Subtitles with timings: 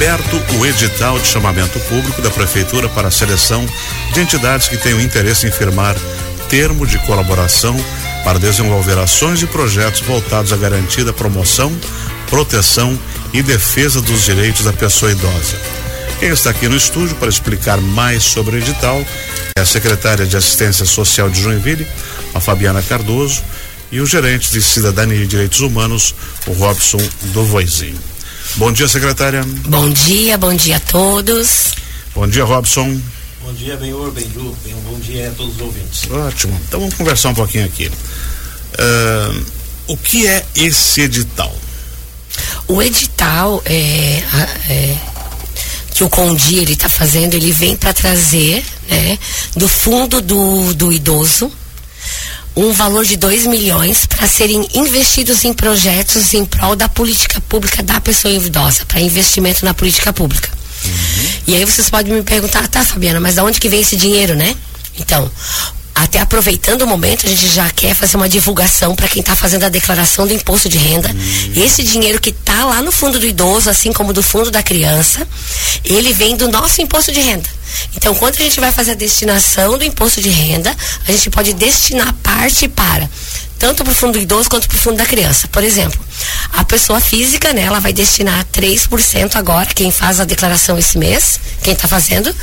[0.00, 3.66] aberto o edital de chamamento público da Prefeitura para a seleção
[4.14, 5.94] de entidades que tenham interesse em firmar
[6.48, 7.76] termo de colaboração
[8.24, 11.70] para desenvolver ações e projetos voltados à garantia da promoção,
[12.30, 12.98] proteção
[13.34, 15.60] e defesa dos direitos da pessoa idosa.
[16.18, 19.04] Quem está aqui no estúdio para explicar mais sobre o edital
[19.54, 21.86] é a secretária de Assistência Social de Joinville,
[22.32, 23.42] a Fabiana Cardoso,
[23.92, 26.14] e o gerente de Cidadania e Direitos Humanos,
[26.46, 27.00] o Robson
[27.34, 28.00] Dovoizinho.
[28.56, 29.42] Bom dia, secretária.
[29.66, 31.72] Bom dia, bom dia a todos.
[32.14, 33.00] Bom dia, Robson.
[33.42, 36.10] Bom dia, Benhor, Benju, bem, bom dia a todos os ouvintes.
[36.10, 36.60] Ótimo.
[36.66, 37.86] Então vamos conversar um pouquinho aqui.
[37.88, 39.44] Uh,
[39.86, 41.54] o que é esse edital?
[42.68, 44.22] O edital é,
[44.68, 44.96] é
[45.94, 49.18] que o Condi ele está fazendo, ele vem para trazer, né,
[49.56, 51.50] do fundo do, do idoso,
[52.56, 57.82] um valor de 2 milhões para serem investidos em projetos em prol da política pública
[57.82, 60.50] da pessoa idosa, para investimento na política pública.
[60.84, 61.28] Uhum.
[61.48, 64.34] E aí vocês podem me perguntar, tá, Fabiana, mas de onde que vem esse dinheiro,
[64.34, 64.54] né?
[64.98, 65.30] Então,
[65.94, 69.64] até aproveitando o momento, a gente já quer fazer uma divulgação para quem está fazendo
[69.64, 71.10] a declaração do imposto de renda.
[71.10, 71.52] Uhum.
[71.62, 75.26] Esse dinheiro que está lá no fundo do idoso, assim como do fundo da criança,
[75.84, 77.59] ele vem do nosso imposto de renda.
[77.96, 80.74] Então, quando a gente vai fazer a destinação do imposto de renda,
[81.06, 83.08] a gente pode destinar parte para
[83.60, 85.46] tanto para o fundo do idoso quanto para o fundo da criança.
[85.48, 86.00] Por exemplo,
[86.54, 91.38] a pessoa física, né, ela vai destinar 3% agora, quem faz a declaração esse mês,
[91.62, 92.34] quem está fazendo,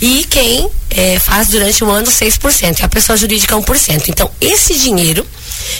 [0.00, 4.08] e quem é, faz durante o ano 6%, e a pessoa jurídica 1%.
[4.08, 5.26] Então, esse dinheiro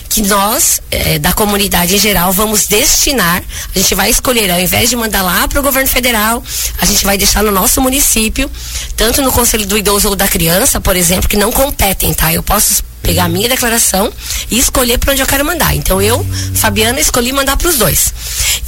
[0.09, 3.43] que nós, é, da comunidade em geral, vamos destinar,
[3.75, 6.43] a gente vai escolher, ao invés de mandar lá para o governo federal,
[6.81, 8.51] a gente vai deixar no nosso município,
[8.97, 12.33] tanto no Conselho do Idoso ou da Criança, por exemplo, que não competem, tá?
[12.33, 14.13] Eu posso pegar a minha declaração
[14.51, 15.75] e escolher para onde eu quero mandar.
[15.75, 18.13] Então eu, Fabiana, escolhi mandar para os dois.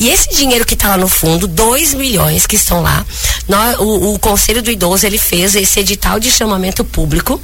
[0.01, 3.05] E esse dinheiro que está lá no fundo, 2 milhões que estão lá,
[3.49, 7.41] nós, o, o, Conselho do Idoso ele fez esse edital de chamamento público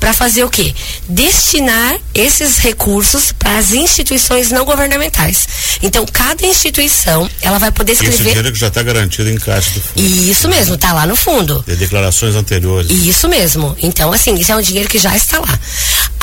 [0.00, 0.74] para fazer o quê?
[1.08, 5.46] Destinar esses recursos para as instituições não governamentais.
[5.82, 8.14] Então cada instituição ela vai poder escrever.
[8.14, 10.30] Esse dinheiro que já está garantido em caixa do fundo.
[10.30, 11.62] Isso mesmo, está lá no fundo.
[11.66, 12.90] De declarações anteriores.
[12.90, 13.76] Isso mesmo.
[13.82, 15.58] Então assim, isso é um dinheiro que já está lá.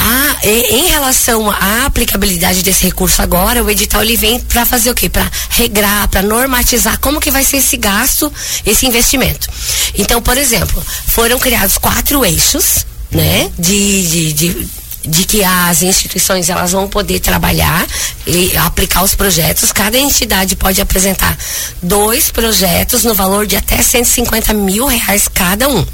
[0.08, 4.94] A, em relação à aplicabilidade desse recurso agora, o edital ele vem para fazer o
[4.94, 5.10] quê?
[5.10, 8.32] Para regrar, para normatizar como que vai ser esse gasto,
[8.64, 9.50] esse investimento.
[9.98, 14.68] Então, por exemplo, foram criados quatro eixos, né, de, de, de
[15.08, 17.86] de que as instituições elas vão poder trabalhar
[18.26, 19.72] e aplicar os projetos.
[19.72, 21.38] Cada entidade pode apresentar
[21.82, 25.86] dois projetos no valor de até 150 mil reais cada um.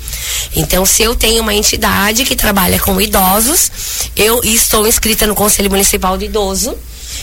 [0.55, 3.71] Então, se eu tenho uma entidade que trabalha com idosos,
[4.15, 6.77] eu estou inscrita no Conselho Municipal de Idoso,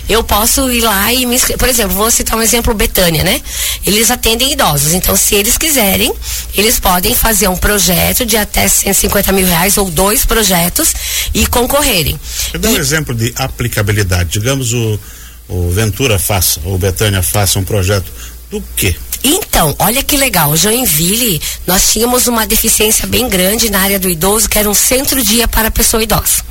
[0.09, 1.38] eu posso ir lá e me.
[1.38, 3.41] Por exemplo, vou citar um exemplo, Betânia, né?
[3.87, 4.94] Eles atendem idosos.
[4.94, 6.12] Então, se eles quiserem,
[6.54, 10.94] eles podem fazer um projeto de até 150 mil reais ou dois projetos
[11.34, 12.19] e concorrerem.
[12.53, 12.75] Eu dou e...
[12.75, 14.31] um exemplo de aplicabilidade.
[14.31, 14.98] Digamos o,
[15.48, 18.10] o Ventura faça, ou Betânia faça um projeto
[18.50, 18.97] do quê?
[19.22, 24.48] Então, olha que legal, Joinville, nós tínhamos uma deficiência bem grande na área do idoso,
[24.48, 26.44] que era um centro-dia para a pessoa idosa.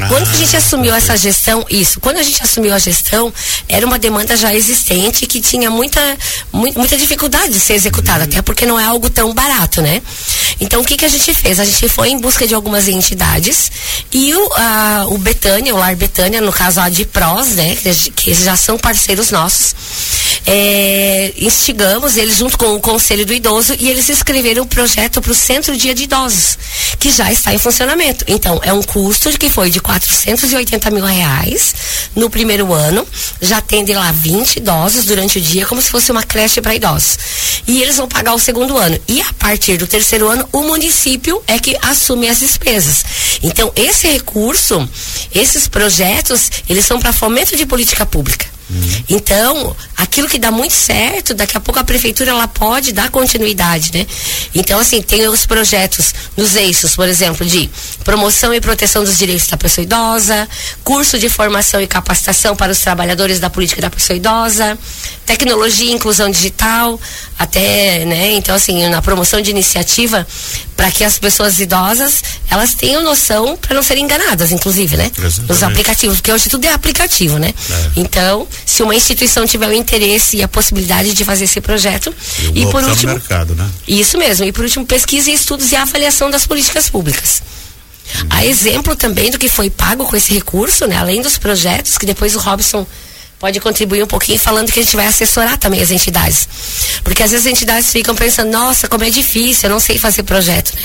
[0.00, 3.32] Ah, quando a gente assumiu essa gestão, isso, quando a gente assumiu a gestão,
[3.68, 6.00] era uma demanda já existente que tinha muita,
[6.52, 8.30] muita dificuldade de ser executada, uhum.
[8.30, 10.00] até porque não é algo tão barato, né?
[10.60, 11.58] Então, o que, que a gente fez?
[11.58, 13.70] A gente foi em busca de algumas entidades
[14.12, 18.10] e o, a, o Betânia, o Lar Betânia, no caso a de Pros, né, que,
[18.10, 19.74] que já são parceiros nossos,
[20.46, 25.32] é, instigamos eles junto com o Conselho do Idoso e eles escreveram um projeto para
[25.32, 26.58] o Centro Dia de Idosos,
[26.98, 28.24] que já está em funcionamento.
[28.28, 31.74] Então, é um custo que foi de 480 mil reais
[32.14, 33.06] no primeiro ano,
[33.40, 37.18] já atende lá 20 idosos durante o dia, como se fosse uma creche para idosos.
[37.66, 38.98] E eles vão pagar o segundo ano.
[39.08, 43.04] E a partir do terceiro ano, o município é que assume as despesas.
[43.42, 44.88] Então, esse recurso,
[45.34, 48.53] esses projetos, eles são para fomento de política pública.
[49.08, 53.90] Então, aquilo que dá muito certo, daqui a pouco a prefeitura ela pode dar continuidade,
[53.92, 54.06] né?
[54.54, 57.68] Então, assim, tem os projetos nos eixos, por exemplo, de
[58.02, 60.48] promoção e proteção dos direitos da pessoa idosa,
[60.82, 64.78] curso de formação e capacitação para os trabalhadores da política da pessoa idosa,
[65.26, 66.98] tecnologia e inclusão digital,
[67.38, 68.32] até, né?
[68.32, 70.26] Então, assim, na promoção de iniciativa
[70.76, 75.10] para que as pessoas idosas elas tenham noção para não serem enganadas, inclusive, né?
[75.16, 75.48] Exatamente.
[75.48, 77.52] Nos aplicativos, porque hoje tudo é aplicativo, né?
[77.70, 77.90] É.
[77.96, 82.14] Então, se uma instituição tiver o interesse e a possibilidade de fazer esse projeto
[82.54, 83.68] e, e por último, mercado, né?
[83.86, 84.44] Isso mesmo.
[84.44, 87.42] E por último, pesquisa e estudos e avaliação das políticas públicas.
[88.20, 88.42] Uhum.
[88.42, 90.96] exemplo também do que foi pago com esse recurso, né?
[90.96, 92.86] Além dos projetos que depois o Robson
[93.44, 96.48] pode contribuir um pouquinho falando que a gente vai assessorar também as entidades.
[97.02, 100.22] Porque às vezes as entidades ficam pensando, nossa, como é difícil, eu não sei fazer
[100.22, 100.82] projeto, né?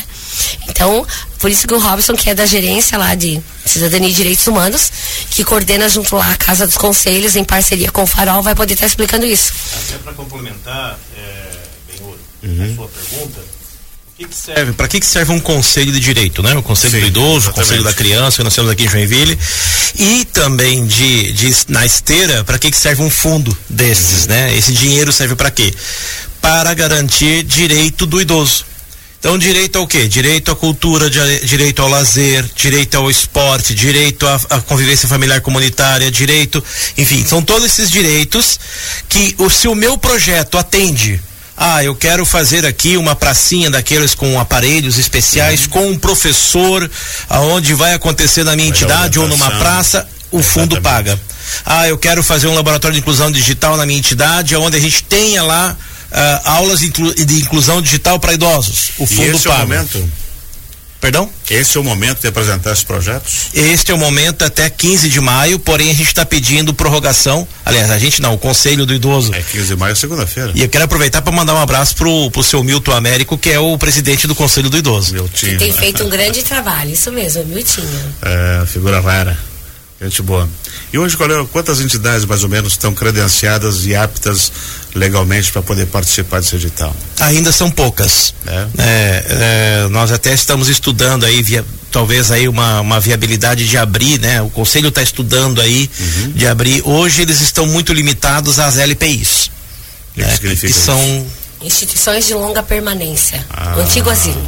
[0.67, 1.07] Então,
[1.39, 4.91] por isso que o Robson, que é da gerência lá de Cidadania e Direitos Humanos,
[5.31, 8.73] que coordena junto lá a Casa dos Conselhos, em parceria com o Farol, vai poder
[8.73, 9.53] estar explicando isso.
[9.87, 11.51] Até para complementar, é,
[11.87, 11.97] bem,
[12.43, 12.73] uhum.
[12.73, 13.41] a sua pergunta,
[14.19, 14.73] que, que serve?
[14.73, 16.53] Para que, que serve um conselho de direito, né?
[16.53, 19.39] O conselho Sim, do idoso, o conselho da criança, que nós temos aqui em Joinville,
[19.97, 24.29] e também de, de na esteira, para que, que serve um fundo desses, uhum.
[24.31, 24.57] né?
[24.57, 25.73] Esse dinheiro serve para quê?
[26.41, 28.65] Para garantir direito do idoso.
[29.19, 30.07] Então, direito ao quê?
[30.07, 36.09] Direito à cultura, direito ao lazer, direito ao esporte, direito à, à, convivência familiar comunitária,
[36.09, 36.63] direito,
[36.97, 38.57] enfim, são todos esses direitos
[39.09, 41.21] que o, se o meu projeto atende
[41.61, 45.69] ah, eu quero fazer aqui uma pracinha daqueles com aparelhos especiais, uhum.
[45.69, 46.89] com um professor,
[47.27, 51.19] aonde vai acontecer na minha entidade ou numa praça, o fundo paga.
[51.65, 55.03] Ah, eu quero fazer um laboratório de inclusão digital na minha entidade, onde a gente
[55.03, 55.75] tenha lá
[56.11, 56.15] uh,
[56.45, 56.87] aulas de,
[57.37, 58.91] inclusão digital para idosos.
[58.97, 59.61] O fundo e esse paga.
[59.61, 60.11] É o momento?
[60.99, 61.29] Perdão?
[61.49, 63.47] Esse é o momento de apresentar esses projetos?
[63.53, 67.47] Este é o momento até 15 de maio, porém a gente está pedindo prorrogação.
[67.65, 69.33] Aliás, a gente não, o Conselho do Idoso.
[69.33, 70.51] É 15 de maio, segunda-feira.
[70.53, 73.59] E eu quero aproveitar para mandar um abraço pro, pro seu Milton Américo, que é
[73.59, 75.13] o presidente do Conselho do Idoso.
[75.13, 75.53] Miltinho.
[75.53, 77.87] Que tem feito um grande trabalho, isso mesmo, Miltinho.
[78.21, 79.37] É, figura rara.
[80.01, 80.47] Gente boa.
[80.93, 84.51] E hoje, é, quantas entidades mais ou menos estão credenciadas e aptas
[84.95, 86.95] legalmente para poder participar desse edital?
[87.19, 88.33] Ainda são poucas.
[88.45, 88.67] É?
[88.77, 94.19] É, é, nós até estamos estudando aí, via, talvez aí uma, uma viabilidade de abrir,
[94.19, 94.41] né?
[94.41, 96.31] O conselho está estudando aí uhum.
[96.31, 96.81] de abrir.
[96.85, 99.47] Hoje eles estão muito limitados às LPIs.
[99.47, 100.27] O que, né?
[100.27, 101.27] que significa que são
[101.61, 103.45] instituições de longa permanência.
[103.49, 103.75] Ah.
[103.77, 104.41] O antigo asilo.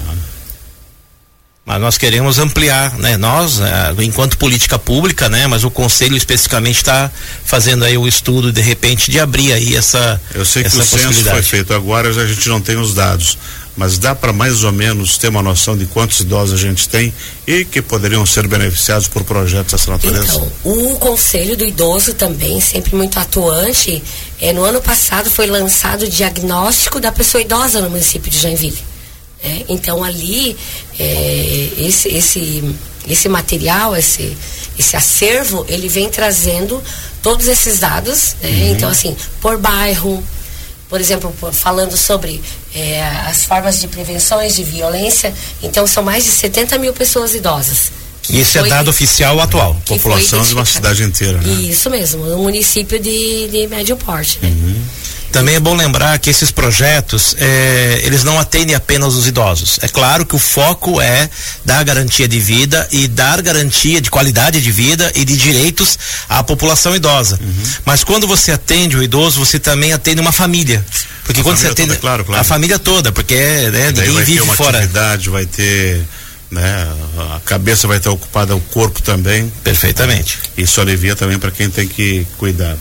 [1.72, 3.16] Mas nós queremos ampliar, né?
[3.16, 5.48] Nós, é, enquanto política pública, né?
[5.48, 7.10] Mas o conselho especificamente está
[7.46, 11.24] fazendo aí o estudo de repente de abrir aí essa Eu sei que o censo
[11.24, 13.38] foi feito agora, a gente não tem os dados,
[13.78, 17.14] mas dá para mais ou menos ter uma noção de quantos idosos a gente tem
[17.48, 20.26] e que poderiam ser beneficiados por projetos dessa natureza?
[20.26, 24.04] Então, o Conselho do Idoso também, sempre muito atuante,
[24.42, 28.91] é, no ano passado foi lançado o diagnóstico da pessoa idosa no município de Joinville.
[29.44, 30.56] É, então ali
[31.00, 32.76] é, esse, esse,
[33.08, 34.38] esse material, esse,
[34.78, 36.82] esse acervo, ele vem trazendo
[37.24, 38.36] todos esses dados.
[38.42, 38.50] Né?
[38.50, 38.72] Uhum.
[38.74, 40.24] Então assim, por bairro,
[40.88, 42.42] por exemplo, falando sobre
[42.76, 45.34] é, as formas de prevenções de violência,
[45.64, 47.92] então são mais de 70 mil pessoas idosas.
[48.30, 49.76] E esse é dado oficial atual.
[49.86, 51.40] População de uma cidade inteira.
[51.40, 51.54] Né?
[51.64, 54.40] Isso mesmo, no município de, de médio porte.
[54.42, 54.50] Né?
[54.50, 54.82] Uhum.
[55.32, 59.80] Também é bom lembrar que esses projetos, é, eles não atendem apenas os idosos.
[59.82, 61.30] É claro que o foco é
[61.64, 65.98] dar garantia de vida e dar garantia de qualidade de vida e de direitos
[66.28, 67.40] à população idosa.
[67.42, 67.64] Uhum.
[67.86, 70.86] Mas quando você atende o idoso, você também atende uma família.
[71.24, 72.42] Porque a quando você atende toda, claro, claro.
[72.42, 74.80] a família toda, porque né, ninguém vai vive ter uma fora.
[74.80, 76.06] Atividade, vai ter
[76.52, 76.88] né?
[77.36, 79.52] A cabeça vai estar ocupada, o corpo também.
[79.64, 80.38] Perfeitamente.
[80.58, 82.76] Isso alivia também para quem tem que cuidar.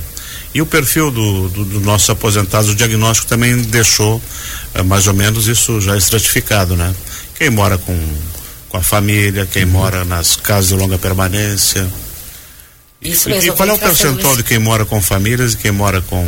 [0.52, 4.20] E o perfil do, do, do nossos aposentados, o diagnóstico também deixou
[4.75, 6.93] eh, mais ou menos isso já estratificado, né?
[7.37, 7.97] Quem mora com,
[8.69, 9.70] com a família, quem uhum.
[9.70, 11.88] mora nas casas de longa permanência.
[13.00, 13.52] Isso mesmo.
[13.52, 16.26] E qual é o percentual de quem mora com famílias e quem mora com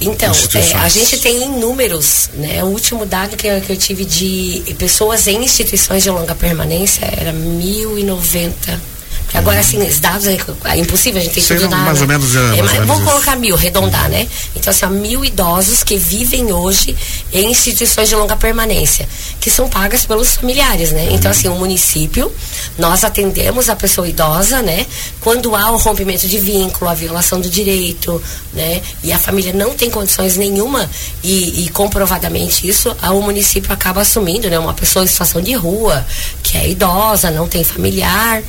[0.00, 4.04] então é, a gente tem números né o último dado que eu, que eu tive
[4.04, 8.93] de pessoas em instituições de longa permanência era 1090
[9.32, 12.36] Agora, assim, os dados é, é impossível, a gente tem Sim, tudo mais ou menos.
[12.36, 13.10] É, é, mais vamos isso.
[13.10, 14.28] colocar mil, arredondar, né?
[14.54, 16.96] Então, assim, mil idosos que vivem hoje
[17.32, 19.08] em instituições de longa permanência,
[19.40, 21.08] que são pagas pelos familiares, né?
[21.10, 22.30] Então, assim, o município,
[22.78, 24.86] nós atendemos a pessoa idosa, né?
[25.20, 28.82] Quando há o rompimento de vínculo, a violação do direito, né?
[29.02, 30.88] E a família não tem condições nenhuma
[31.22, 34.58] e, e comprovadamente isso, o município acaba assumindo, né?
[34.58, 36.06] Uma pessoa em situação de rua,
[36.42, 38.42] que é idosa, não tem familiar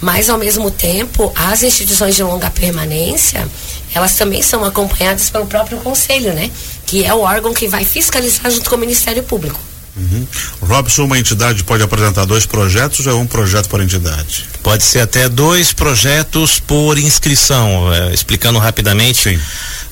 [0.00, 3.46] mas, ao mesmo tempo, as instituições de longa permanência,
[3.94, 6.50] elas também são acompanhadas pelo próprio conselho, né?
[6.86, 9.58] Que é o órgão que vai fiscalizar junto com o Ministério Público.
[9.96, 10.26] Uhum.
[10.62, 14.44] Robson, uma entidade pode apresentar dois projetos ou é um projeto por entidade?
[14.62, 17.92] Pode ser até dois projetos por inscrição.
[17.94, 19.30] É, explicando rapidamente.
[19.30, 19.40] Sim.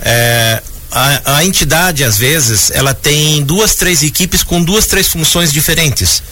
[0.01, 0.61] É,
[0.93, 6.23] a, a, entidade, às vezes, ela tem duas, três equipes com duas, três funções diferentes.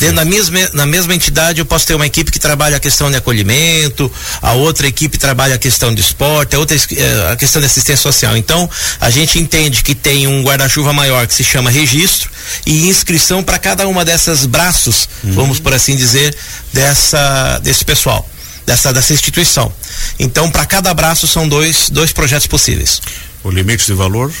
[0.00, 3.10] Dentro da mesma, na mesma entidade eu posso ter uma equipe que trabalha a questão
[3.10, 7.60] de acolhimento, a outra equipe trabalha a questão de esporte, a outra eh, a questão
[7.60, 8.36] de assistência social.
[8.36, 8.68] Então,
[9.00, 12.30] a gente entende que tem um guarda-chuva maior que se chama registro
[12.64, 15.32] e inscrição para cada uma dessas braços, uhum.
[15.34, 16.34] vamos por assim dizer,
[16.72, 18.28] dessa desse pessoal.
[18.66, 19.72] Dessa, dessa instituição.
[20.18, 23.00] Então, para cada abraço são dois, dois projetos possíveis.
[23.44, 24.32] O limite de valor?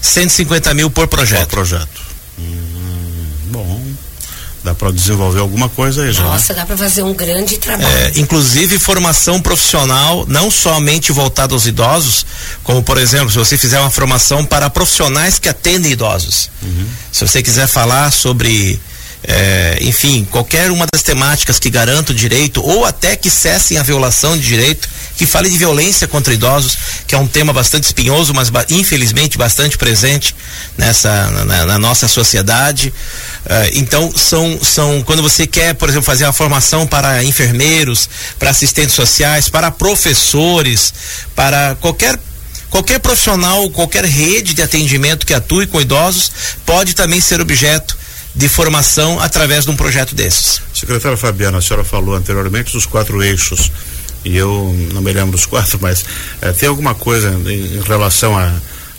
[0.00, 1.48] 150 mil por projeto.
[1.48, 2.00] Por projeto.
[2.38, 3.82] Hum, bom.
[4.62, 6.22] Dá para desenvolver alguma coisa aí já.
[6.22, 6.28] Né?
[6.30, 6.60] Nossa, né?
[6.60, 7.86] dá para fazer um grande trabalho.
[7.86, 12.24] É, inclusive formação profissional, não somente voltada aos idosos,
[12.62, 16.48] como por exemplo, se você fizer uma formação para profissionais que atendem idosos.
[16.62, 16.86] Uhum.
[17.12, 18.80] Se você quiser falar sobre
[19.26, 23.82] é, enfim, qualquer uma das temáticas que garanta o direito ou até que cessem a
[23.82, 26.76] violação de direito, que fale de violência contra idosos,
[27.06, 30.36] que é um tema bastante espinhoso, mas infelizmente bastante presente
[30.76, 32.92] nessa na, na nossa sociedade.
[33.46, 38.50] Uh, então são são quando você quer, por exemplo, fazer uma formação para enfermeiros, para
[38.50, 40.92] assistentes sociais, para professores,
[41.34, 42.18] para qualquer
[42.68, 46.30] qualquer profissional, qualquer rede de atendimento que atue com idosos
[46.66, 48.03] pode também ser objeto
[48.34, 50.60] de formação através de um projeto desses.
[50.72, 53.70] Secretária Fabiana, a senhora falou anteriormente dos quatro eixos
[54.24, 56.04] e eu não me lembro dos quatro, mas
[56.40, 58.52] eh, tem alguma coisa em, em relação a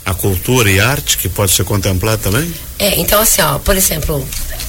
[0.06, 2.54] a cultura e arte que pode ser contemplada também?
[2.78, 4.26] É, então assim, ó, por exemplo,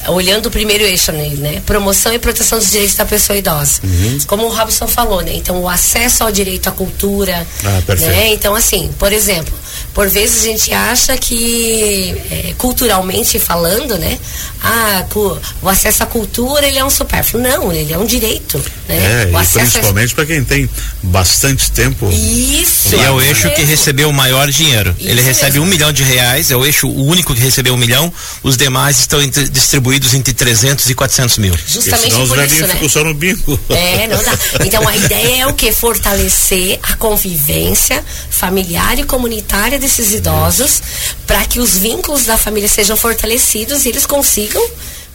[0.07, 1.61] olhando o primeiro eixo nele, né?
[1.65, 3.81] Promoção e proteção dos direitos da pessoa idosa.
[3.83, 4.17] Uhum.
[4.27, 5.33] Como o Robson falou, né?
[5.33, 7.45] Então, o acesso ao direito à cultura.
[7.63, 8.11] Ah, perfeito.
[8.11, 8.27] Né?
[8.29, 9.53] Então, assim, por exemplo,
[9.93, 14.17] por vezes a gente acha que, é, culturalmente falando, né?
[14.61, 15.05] Ah,
[15.61, 17.41] o acesso à cultura, ele é um supérfluo.
[17.41, 19.23] Não, ele é um direito, né?
[19.23, 20.69] É, o e principalmente para quem tem
[21.01, 22.09] bastante tempo.
[22.11, 22.95] Isso.
[22.95, 24.95] E é o eixo que recebeu o maior dinheiro.
[24.99, 25.65] Isso ele recebe mesmo.
[25.65, 27.96] um milhão de reais, é o eixo único que recebeu um milhão.
[28.43, 31.55] Os demais estão entre, distribuídos entre 300 e 400 mil.
[31.67, 32.89] Justamente senão por isso, né?
[32.89, 33.59] só no bingo.
[33.69, 34.37] É, não dá.
[34.65, 35.71] Então a ideia é o que?
[35.71, 40.81] Fortalecer a convivência familiar e comunitária desses idosos
[41.25, 44.63] para que os vínculos da família sejam fortalecidos e eles consigam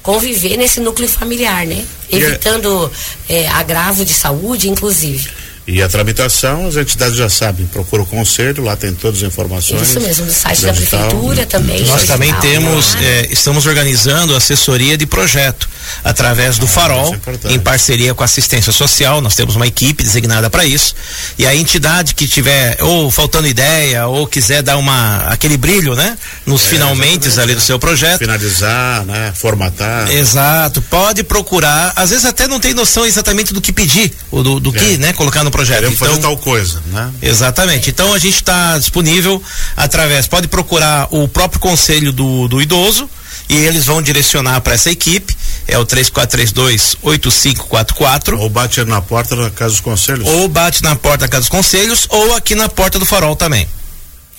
[0.02, 1.84] conviver nesse núcleo familiar, né?
[2.10, 2.90] É Evitando
[3.28, 5.30] é, agravo de saúde, inclusive.
[5.66, 9.82] E a tramitação, as entidades já sabem, procura o conselho, lá tem todas as informações.
[9.82, 11.84] Isso mesmo, no site da prefeitura também.
[11.84, 15.68] Nós também temos, é, estamos organizando assessoria de projeto
[16.04, 19.20] através do Farol, é em parceria com a assistência social.
[19.20, 20.94] Nós temos uma equipe designada para isso.
[21.38, 26.16] E a entidade que tiver ou faltando ideia ou quiser dar uma aquele brilho, né,
[26.46, 30.10] nos é, finalmente ali do seu projeto, finalizar, né, formatar.
[30.10, 30.82] Exato.
[30.82, 31.92] Pode procurar.
[31.96, 34.98] Às vezes até não tem noção exatamente do que pedir, ou do, do que, é.
[34.98, 35.76] né, colocar no projeto.
[35.76, 37.10] Queremos então, fazer tal coisa, né?
[37.20, 37.90] Exatamente.
[37.90, 39.42] Então a gente está disponível
[39.76, 40.26] através.
[40.26, 43.08] Pode procurar o próprio conselho do, do idoso
[43.48, 45.36] e eles vão direcionar para essa equipe.
[45.66, 48.38] É o 3432-8544.
[48.38, 50.26] Ou bate na porta da Casa dos Conselhos.
[50.26, 53.68] Ou bate na porta da Casa dos Conselhos, ou aqui na porta do Farol também.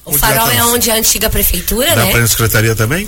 [0.05, 2.05] O Farol é onde é a antiga prefeitura, Dá né?
[2.05, 3.07] Dá para a secretaria também?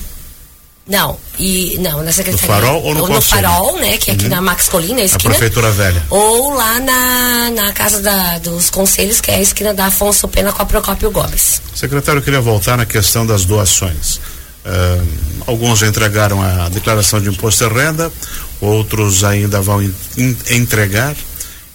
[0.88, 2.48] Não, e não, na secretaria.
[2.48, 3.98] No farol ou no ou no farol, né?
[3.98, 4.30] Que é aqui uhum.
[4.30, 5.34] na Max Colina, a esquina.
[5.34, 6.04] A prefeitura velha.
[6.12, 10.54] Ou lá na, na casa da, dos conselhos, que é a esquina da Afonso Pena
[10.54, 11.60] com a Procópio Gomes.
[11.74, 14.22] Secretário, eu queria voltar na questão das doações.
[14.66, 18.12] Uh, alguns entregaram a declaração de imposto de renda,
[18.60, 21.16] outros ainda vão in, entregar.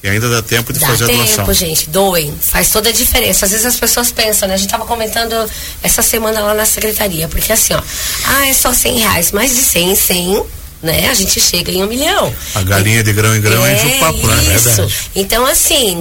[0.02, 1.54] E ainda dá tempo de dá fazer tempo, a doação.
[1.54, 2.34] gente, doem.
[2.40, 3.44] Faz toda a diferença.
[3.44, 4.54] Às vezes as pessoas pensam, né?
[4.54, 5.34] A gente tava comentando
[5.82, 7.82] essa semana lá na secretaria, porque assim, ó,
[8.24, 10.42] ah, é só cem reais, mais de cem, cem,
[10.82, 11.10] né?
[11.10, 12.34] A gente chega em um milhão.
[12.54, 14.56] A galinha de grão em grão é, enche o papo, né?
[14.56, 15.10] Isso.
[15.14, 16.00] Então, assim,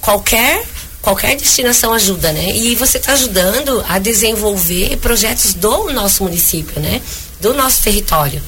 [0.00, 0.64] qualquer
[1.00, 2.54] qualquer destinação ajuda, né?
[2.54, 7.00] E você está ajudando a desenvolver projetos do nosso município, né?
[7.40, 8.42] Do nosso território.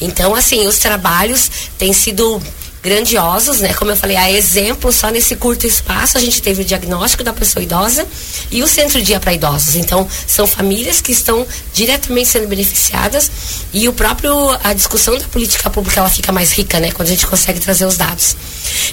[0.00, 2.40] Então, assim, os trabalhos têm sido
[2.86, 3.74] grandiosos, né?
[3.74, 7.32] Como eu falei, a exemplo, só nesse curto espaço a gente teve o diagnóstico da
[7.32, 8.06] pessoa idosa
[8.48, 9.74] e o centro-dia para idosos.
[9.74, 13.28] Então, são famílias que estão diretamente sendo beneficiadas
[13.72, 16.92] e o próprio a discussão da política pública ela fica mais rica, né?
[16.92, 18.36] Quando a gente consegue trazer os dados.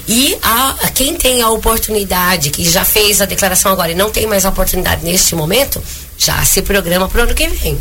[0.08, 4.10] E a, a quem tem a oportunidade, que já fez a declaração agora e não
[4.10, 5.80] tem mais a oportunidade neste momento,
[6.18, 7.80] já se programa para o ano que vem.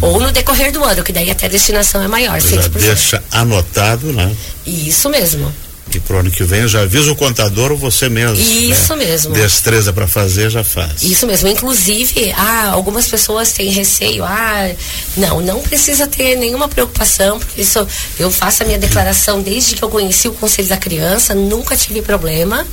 [0.00, 2.40] Ou no decorrer do ano, que daí até a destinação é maior.
[2.40, 4.34] Já deixa anotado, né?
[4.66, 5.52] Isso mesmo.
[5.92, 8.36] E pro ano que vem já avisa o contador ou você mesmo.
[8.36, 9.06] Isso né?
[9.06, 9.34] mesmo.
[9.34, 11.02] Destreza para fazer, já faz.
[11.02, 11.48] Isso mesmo.
[11.48, 14.24] Inclusive, ah, algumas pessoas têm receio.
[14.24, 14.70] Ah,
[15.16, 17.84] não, não precisa ter nenhuma preocupação, porque isso
[18.18, 22.02] eu faço a minha declaração desde que eu conheci o Conselho da Criança, nunca tive
[22.02, 22.64] problema.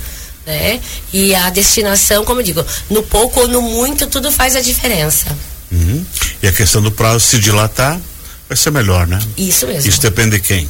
[0.45, 0.79] Né?
[1.11, 5.35] E a destinação, como eu digo, no pouco ou no muito, tudo faz a diferença.
[5.71, 6.05] Uhum.
[6.41, 7.99] E a questão do prazo se dilatar
[8.47, 9.19] vai ser melhor, né?
[9.37, 9.89] Isso mesmo.
[9.89, 10.69] Isso depende de quem?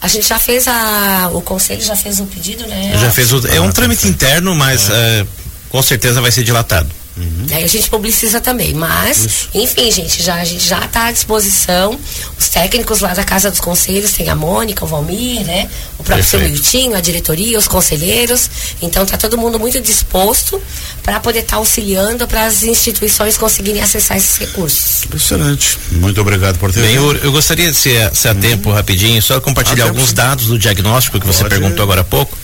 [0.00, 1.30] A gente já fez a.
[1.32, 2.98] O conselho já fez o pedido, né?
[3.00, 3.46] Já fez o.
[3.46, 5.20] É um ah, trâmite interno, mas é.
[5.20, 5.26] É,
[5.68, 6.90] com certeza vai ser dilatado.
[7.16, 7.46] Uhum.
[7.50, 8.72] Aí a gente publiciza também.
[8.74, 9.48] Mas, Isso.
[9.54, 11.98] enfim, gente, já, a gente já está à disposição.
[12.38, 15.68] Os técnicos lá da Casa dos Conselhos, tem a Mônica, o Valmir, né?
[15.98, 18.48] O próprio seu Miltinho, a diretoria, os conselheiros.
[18.80, 20.60] Então tá todo mundo muito disposto
[21.02, 25.04] para poder estar tá auxiliando para as instituições conseguirem acessar esses recursos.
[25.14, 25.78] Excelente.
[25.92, 28.40] Muito obrigado por ter Bem, eu, eu, gostaria, se, se há hum.
[28.40, 31.36] tempo rapidinho, só compartilhar alguns dados do diagnóstico que Pode.
[31.36, 32.36] você perguntou agora há pouco.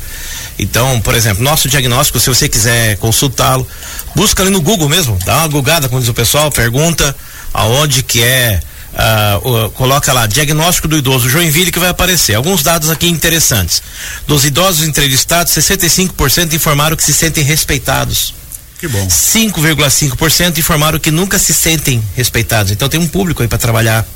[0.59, 3.67] Então, por exemplo, nosso diagnóstico, se você quiser consultá-lo,
[4.15, 7.15] busca ali no Google mesmo, dá uma gugada, como diz o pessoal, pergunta
[7.55, 8.61] aonde que é,
[8.93, 12.35] uh, coloca lá, diagnóstico do idoso Joinville que vai aparecer.
[12.35, 13.83] Alguns dados aqui interessantes.
[14.27, 18.35] Dos idosos entrevistados, 65% informaram que se sentem respeitados.
[18.79, 19.07] Que bom.
[19.07, 22.71] 5,5% informaram que nunca se sentem respeitados.
[22.73, 24.07] Então tem um público aí para trabalhar.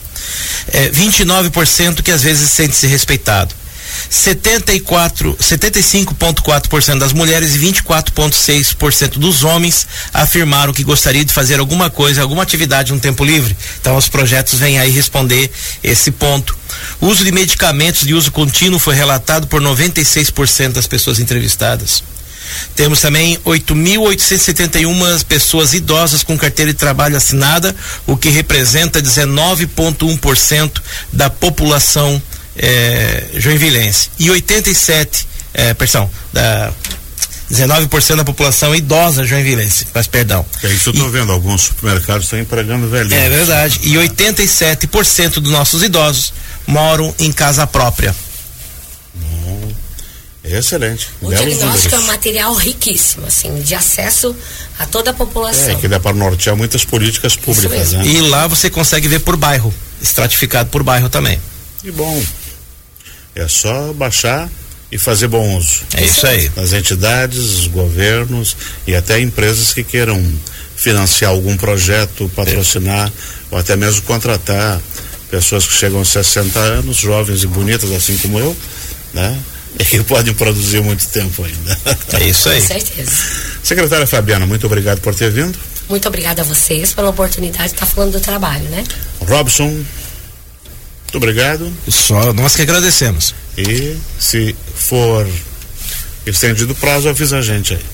[0.68, 3.54] É, 29% que às vezes sente-se respeitado.
[4.08, 12.22] 74, 75,4% das mulheres e 24,6% dos homens afirmaram que gostariam de fazer alguma coisa,
[12.22, 13.56] alguma atividade no tempo livre.
[13.80, 15.50] Então, os projetos vêm aí responder
[15.82, 16.56] esse ponto.
[17.00, 22.02] O uso de medicamentos de uso contínuo foi relatado por 96% das pessoas entrevistadas.
[22.74, 27.74] Temos também 8.871 pessoas idosas com carteira de trabalho assinada,
[28.06, 30.80] o que representa 19,1%
[31.12, 32.20] da população
[32.56, 34.10] é, joinvilense.
[34.18, 36.72] E 87, é, perdão, da
[37.52, 40.44] 19% da população idosa joinvilense, mas perdão.
[40.62, 43.12] É isso eu estou vendo, alguns supermercados estão empregando velhinhos.
[43.12, 43.80] É verdade.
[43.82, 46.32] E 87% dos nossos idosos
[46.66, 48.16] moram em casa própria.
[49.14, 49.72] Bom,
[50.42, 51.10] excelente.
[51.20, 54.34] O diagnóstico é um material riquíssimo, assim, de acesso
[54.78, 55.68] a toda a população.
[55.68, 58.06] É, que dá para nortear muitas políticas públicas, né?
[58.06, 61.38] E lá você consegue ver por bairro, estratificado por bairro também.
[61.82, 62.22] Que bom.
[63.34, 64.50] É só baixar
[64.90, 65.82] e fazer bom uso.
[65.94, 66.50] É isso aí.
[66.56, 70.22] As entidades, os governos e até empresas que queiram
[70.76, 73.12] financiar algum projeto, patrocinar é.
[73.50, 74.80] ou até mesmo contratar
[75.30, 78.56] pessoas que chegam aos 60 anos, jovens e bonitas assim como eu,
[79.14, 79.38] né?
[79.80, 81.78] E que podem produzir muito tempo ainda.
[82.12, 82.60] É isso aí.
[82.60, 83.10] Com certeza.
[83.62, 85.58] Secretária Fabiana, muito obrigado por ter vindo.
[85.88, 88.84] Muito obrigada a vocês pela oportunidade de estar falando do trabalho, né?
[89.26, 89.82] Robson,
[91.12, 91.70] muito obrigado.
[91.88, 93.34] Só nós que agradecemos.
[93.58, 95.28] E se for
[96.24, 97.84] estendido o prazo, avisa a gente aí.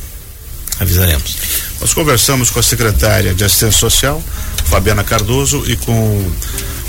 [0.78, 1.37] Avisaremos.
[1.81, 4.22] Nós conversamos com a secretária de Assistência Social,
[4.66, 6.33] Fabiana Cardoso, e com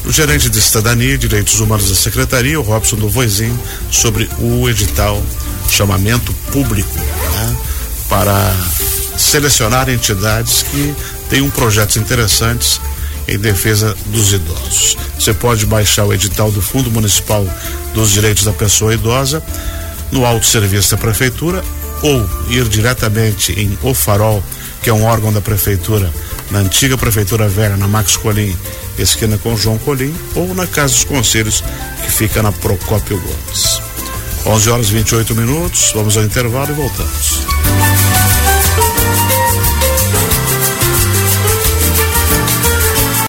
[0.06, 4.70] o gerente de Cidadania e Direitos Humanos da Secretaria, o Robson do Voizinho, sobre o
[4.70, 5.20] edital
[5.68, 7.58] chamamento público né,
[8.08, 8.56] para
[9.18, 10.96] selecionar entidades que
[11.28, 12.80] tenham projetos interessantes
[13.30, 14.98] em defesa dos idosos.
[15.18, 17.46] Você pode baixar o edital do Fundo Municipal
[17.94, 19.44] dos Direitos da Pessoa Idosa
[20.12, 21.64] no Alto Serviço da Prefeitura
[22.02, 24.44] ou ir diretamente em O Farol,
[24.82, 26.12] que é um órgão da Prefeitura,
[26.50, 28.56] na antiga Prefeitura Velha, na Max Colim,
[28.98, 31.64] esquina com João Colim, ou na Casa dos Conselhos,
[32.04, 33.82] que fica na Procópio Gomes.
[34.46, 37.59] 11 horas e 28 minutos, vamos ao intervalo e voltamos.